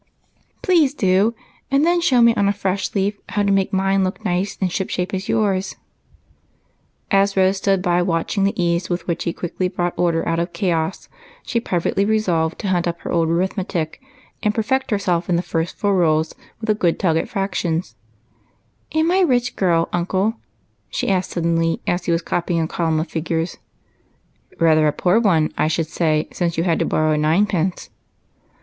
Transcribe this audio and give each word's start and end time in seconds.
89" 0.01 0.43
Please 0.63 0.93
do, 0.95 1.35
and 1.69 1.85
then 1.85 2.01
show 2.01 2.23
me 2.23 2.33
on 2.33 2.47
a 2.49 2.53
fresh 2.53 2.95
leaf 2.95 3.19
how 3.29 3.43
to 3.43 3.51
make 3.51 3.71
mine 3.71 4.03
look 4.03 4.25
nice 4.25 4.57
and 4.59 4.71
ship 4.71 4.89
shape 4.89 5.13
as 5.13 5.29
yours 5.29 5.73
do." 5.73 5.77
As 7.17 7.37
Rose 7.37 7.57
stood 7.57 7.83
by 7.83 7.99
him 7.99 8.07
watching 8.07 8.43
the 8.43 8.59
ease 8.59 8.89
with 8.89 9.05
which 9.05 9.25
he 9.25 9.31
quickly 9.31 9.67
brought 9.67 9.93
order 9.97 10.27
out 10.27 10.39
of 10.39 10.53
chaos, 10.53 11.07
she 11.43 11.59
privately 11.59 12.03
resolved 12.03 12.57
to 12.57 12.69
hunt 12.69 12.87
up 12.87 12.99
her 13.01 13.11
old 13.11 13.29
arithmetic 13.29 14.01
and 14.41 14.55
perfect 14.55 14.89
herself 14.89 15.29
in 15.29 15.35
the 15.35 15.43
first 15.43 15.77
four 15.77 15.95
rules, 15.95 16.33
with 16.59 16.71
a 16.71 16.73
good 16.73 16.97
tug 16.97 17.15
at 17.15 17.29
frac 17.29 17.53
tions, 17.53 17.95
before 18.89 18.89
she 18.89 18.97
read 18.97 18.99
any 18.99 19.03
more 19.03 19.13
fairy 19.13 19.19
tales." 19.19 19.19
Am 19.19 19.19
I 19.19 19.21
a 19.21 19.31
rich 19.35 19.55
girl^ 19.55 19.89
uncle?" 19.93 20.33
she 20.89 21.09
asked 21.09 21.29
suddenly, 21.29 21.79
as 21.85 22.05
he 22.05 22.11
was 22.11 22.23
copying 22.23 22.59
a 22.59 22.67
column 22.67 22.99
of 22.99 23.07
figures." 23.07 23.59
Rather 24.59 24.87
a 24.87 24.91
poor 24.93 25.19
one, 25.19 25.51
I 25.59 25.67
should 25.67 25.85
say, 25.89 26.27
since 26.33 26.57
you 26.57 26.63
had 26.63 26.79
to 26.79 26.85
borrow 26.87 27.11
a 27.11 27.17
ninepence." 27.19 27.91